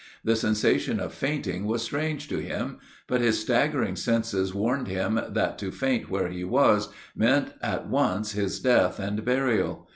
The 0.23 0.35
sensation 0.35 0.99
of 0.99 1.13
fainting 1.13 1.65
was 1.67 1.83
strange 1.83 2.27
to 2.29 2.39
him, 2.39 2.79
but 3.05 3.21
his 3.21 3.39
staggering 3.39 3.95
senses 3.95 4.51
warned 4.51 4.87
him 4.87 5.21
that 5.29 5.59
to 5.59 5.69
faint 5.69 6.09
where 6.09 6.27
he 6.29 6.43
was 6.43 6.89
meant 7.15 7.53
at 7.61 7.87
once 7.87 8.31
his 8.31 8.59
death 8.59 8.97
and 8.97 9.23
burial. 9.23 9.87